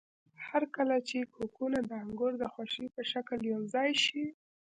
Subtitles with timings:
[0.47, 4.23] هرکله چې کوکونه د انګور د خوشې په شکل یوځای شي.